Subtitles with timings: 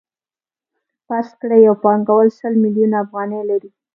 [1.07, 3.69] فرض کړئ یو پانګوال سل میلیونه افغانۍ لري